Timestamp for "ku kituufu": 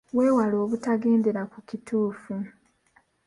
1.51-2.35